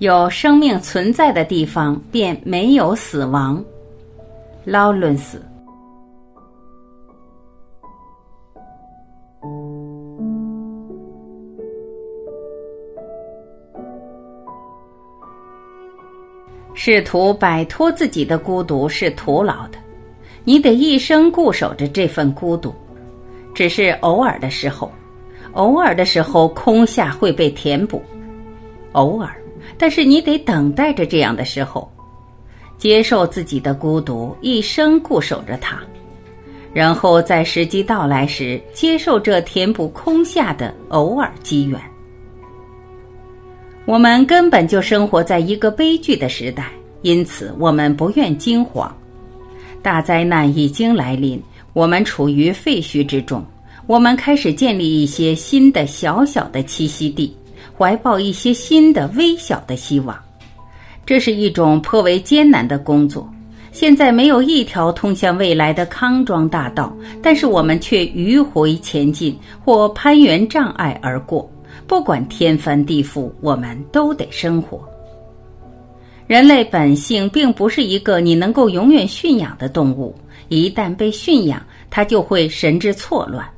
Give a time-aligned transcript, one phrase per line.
[0.00, 3.62] 有生命存在的地方，便没有死亡。
[4.64, 5.44] 劳伦斯。
[16.72, 19.76] 试图摆脱自己的孤独是徒劳的，
[20.44, 22.74] 你得一生固守着这份孤独。
[23.54, 24.90] 只是偶尔的时候，
[25.52, 28.02] 偶尔的时候，空下会被填补。
[28.92, 29.30] 偶尔，
[29.78, 31.90] 但是你得等待着这样的时候，
[32.78, 35.78] 接受自己的孤独，一生固守着它，
[36.72, 41.80] 然后在时机到来时，接受这填补空下的偶尔机缘。
[43.86, 46.70] 我们根本就生活在一个悲剧的时代，
[47.02, 48.94] 因此我们不愿惊慌。
[49.82, 51.42] 大灾难已经来临，
[51.72, 53.44] 我们处于废墟之中。
[53.86, 57.34] 我们开始建立一些新的小小的栖息地，
[57.80, 60.14] 怀抱一些新的微小的希望。
[61.06, 63.26] 这是一种颇为艰难的工作。
[63.72, 71.50] 现在没有一条通向未来的康庄大道，但是我们却迂回前进，或攀援障碍而过。
[71.86, 74.86] 不管天翻地覆，我们都得生活。
[76.26, 80.14] 人类本性并不是一个你能够永远驯养的动物，
[80.48, 83.48] 一旦被驯养，它就会神志错乱。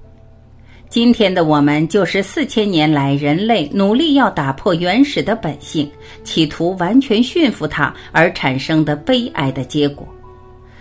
[0.93, 5.91] 今天的我们，就是四千年来人类努力要打破原始的本性，
[6.23, 10.07] 企图完全驯服它而产生的悲哀的结果。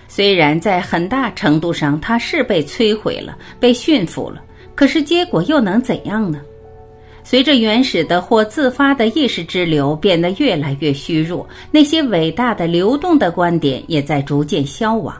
[0.09, 4.43] 虽然在很大程度上它是被摧毁了、被驯服了，
[4.75, 6.41] 可是结果又能怎样呢？
[7.23, 15.15] 随着原始的或自发的意识之流变得越来越虚弱，那些伟大的流动的观点也在逐渐消亡。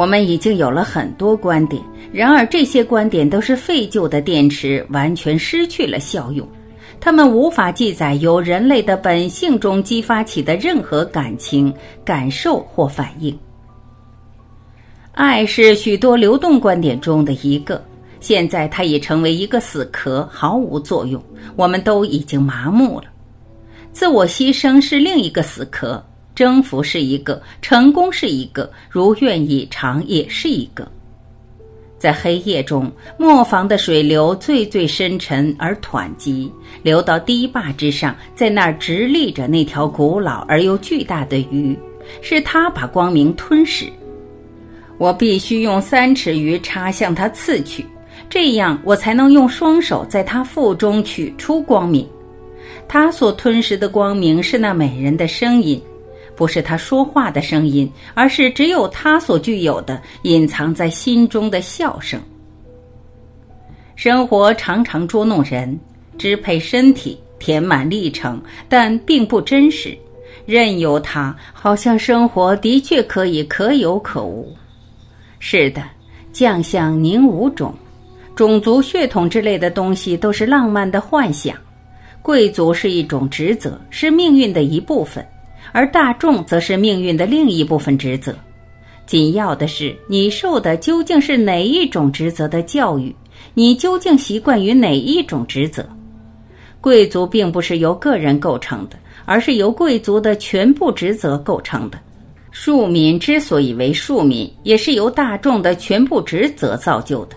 [0.00, 6.48] 我们已经有了很多观点，然而这些观点都是废旧的电池，完全失去了效用。
[6.98, 11.70] 它们无法记载由人类的本性中激发起的任何感情、
[12.02, 13.38] 感受或反应。
[15.12, 17.84] 爱是许多流动观点中的一个。
[18.20, 21.22] 现在它已成为一个死壳，毫无作用。
[21.56, 23.04] 我们都已经麻木了。
[23.92, 26.02] 自我牺牲是另一个死壳，
[26.40, 30.90] 征服是一个，成功是一个，如愿以偿也是一个。
[31.98, 36.50] 在黑夜中，磨坊的水流最最深沉而湍急，
[36.82, 41.78] 流到堤坝之上，在那儿直立着那条古老而又巨大的鱼，
[42.22, 43.84] 是它把光明吞噬。
[44.96, 47.84] 我必须用三尺鱼叉向它刺去。
[48.30, 52.08] 这样，我才能用双手在他腹中取出光明。
[52.88, 55.78] 他所吞噬的光明是那美人的声音，
[56.40, 62.18] 不是他说话的声音，而是只有他所具有的隐藏在心中的笑声。
[63.94, 65.78] 生活常常捉弄人，
[66.16, 68.40] 支配身体，填满历程，
[68.70, 69.94] 但并不真实。
[70.46, 74.50] 任由它，好像生活的确可以可有可无。
[75.40, 75.82] 是的，
[76.32, 77.74] 将相宁无种。
[78.34, 81.54] 种族血统之类的东西都是浪漫的幻想，
[82.22, 85.22] 贵族是一种职责，是命运的一部分，
[85.72, 88.34] 而大众则是命运的另一部分职责。
[89.06, 93.14] 紧要的是，你受的究竟是哪一种职责的教育？
[93.54, 95.88] 你究竟习惯于哪一种职责？
[96.80, 101.98] 贵族并不是由个人构成的，而是由贵族的全部职责构成的。
[102.52, 107.36] 庶民之所以为庶民，也是由大众的全部职责造就的。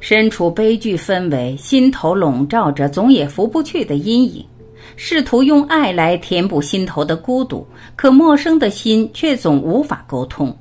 [0.00, 4.44] 身处悲剧氛围，心头笼罩着总也拂不去的阴影，
[4.96, 7.66] 试图用爱来填补心头的孤独，
[7.96, 10.56] 可陌生的心却总无法沟通，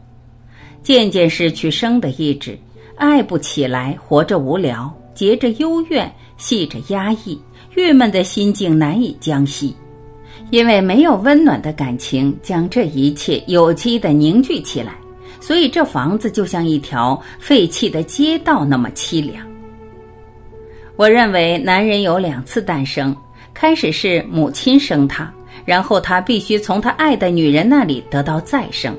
[0.82, 2.58] 渐渐失去生的意志，
[2.96, 7.40] 爱不起来，活着无聊，结着幽怨，系着压抑，
[7.76, 9.76] 郁闷的心境难以将息，
[10.52, 14.96] 因为没有温暖的感情将这一切有机的凝聚起来。
[15.40, 19.46] 所以，这房子就像一条废弃的街道那么凄凉。
[20.96, 23.14] 我认为，男人有两次诞生：
[23.64, 25.34] 开始是母亲生他，
[25.64, 28.94] 然后他必须从他爱的女人那里得到再生。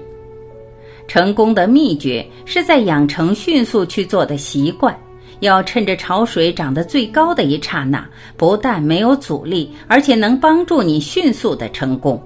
[1.07, 4.99] 成功的秘诀是在养成迅速去做的习惯，
[5.41, 12.19] 要趁着潮水涨得最高的一刹那，不但没有阻力，而且能帮助你迅速的成功。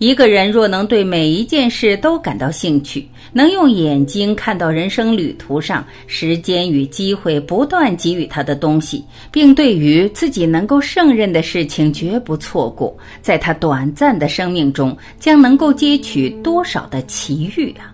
[0.00, 17.92] 一个人若能对每一件事都感到兴趣，能用眼睛看到人生旅途上时间与机会不断给予他的东西，并对于自己能够胜任的事情绝不错过，在他短暂的生命中将能够接取多少的奇遇啊！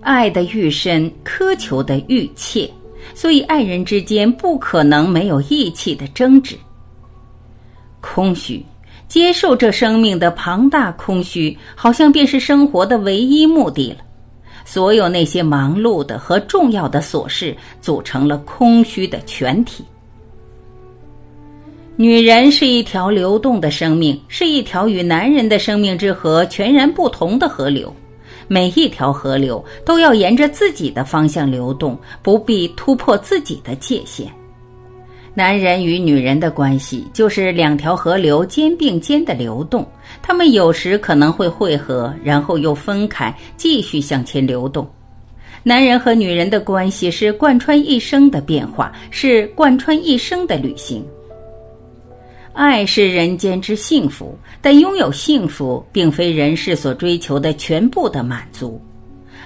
[0.00, 2.70] 爱的愈深，苛求的愈切，
[3.14, 6.56] 所以爱人之间不可能没有义气的争执。
[8.00, 8.64] 空虚，
[9.08, 13.98] 接受这生命的庞大空虚，好像便是生活的唯一目的了。
[14.64, 19.82] 所有那些忙碌的和重要的琐事，组成了空虚的全体。
[21.96, 27.92] 女人是一条流动的生命，是一条与男人的生命之河全然不同的河流。
[28.46, 34.30] 每一条河流都要沿着自己的方向流动，不必突破自己的界限。
[35.38, 39.86] 男人与女人的关系就是两条河流肩并肩的流动，
[40.20, 44.84] 他们有时可能会汇合，然后又分开，继续向前流动。
[45.62, 51.06] 男人和女人的关系是贯穿一生的变化，是贯穿一生的旅行。
[52.52, 58.82] 爱是人间之幸福，但拥有幸福并非人世所追求的全部的满足。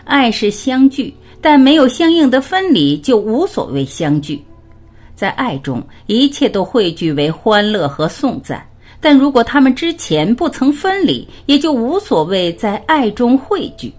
[0.05, 1.13] 爱是相聚，
[1.43, 4.43] 但没有相应的分离，就无所谓相聚。
[5.15, 8.59] 在爱中，一切都汇聚为欢乐和颂赞；
[9.01, 13.93] 但如果他们之前不曾分离，也就无所谓在爱中汇聚。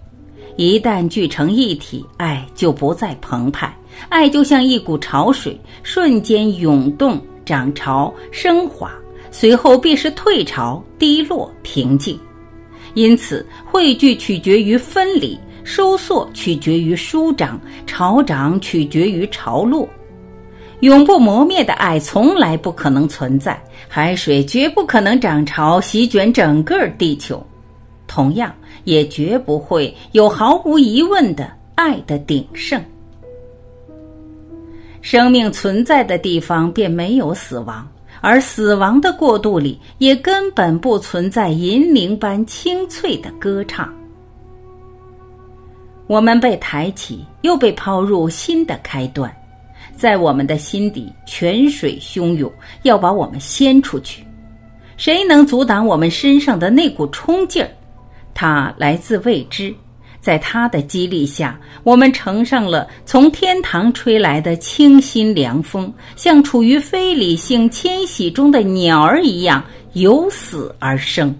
[0.55, 3.73] 一旦聚成一体，爱就不再澎湃。
[4.09, 8.91] 爱就像一股潮水，瞬间涌动、涨潮、升华，
[9.31, 12.19] 随后必是退潮、低落、平静。
[12.95, 19.87] 因此，汇聚取决于分离，收缩取决于舒张，潮涨取决于潮落。
[20.83, 23.57] 永不磨灭的爱从来不可能存在，
[23.87, 27.41] 海水绝不可能涨潮席卷整个地球，
[28.05, 28.53] 同样
[28.83, 32.83] 也绝不会有毫无疑问的爱的鼎盛。
[35.01, 37.87] 生命存在的地方便没有死亡，
[38.19, 43.89] 而死亡的过渡里也根本不存在银铃般清脆的歌唱。
[46.07, 49.33] 我们被抬起，又被抛入新的开端。
[49.95, 52.51] 在我们的心底，泉水汹涌，
[52.81, 54.23] 要把我们掀出去。
[54.97, 57.69] 谁能阻挡我们身上的那股冲劲儿？
[58.33, 59.73] 它来自未知，
[60.19, 69.63] 在它的激励下，我们乘上了从天堂吹来的清新凉风，像处于非理性迁徙中的鸟儿一样，
[69.93, 71.33] 由死而生。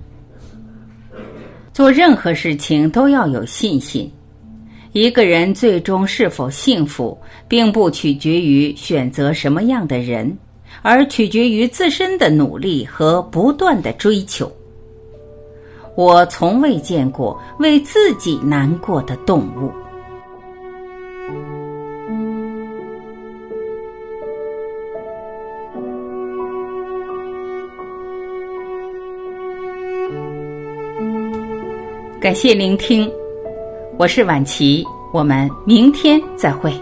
[1.74, 4.12] 做任何事情都要有信心。
[4.94, 7.18] 一个人最终是否幸福，
[7.48, 10.38] 并不取决于选择什么样的人，
[10.84, 14.52] 而取决于自身的努力和不断的追求。
[15.96, 19.72] 我从未见过为自己难过的动物。
[32.20, 33.12] 感谢聆听。
[34.04, 36.74] 我是晚琪，我们明天再会。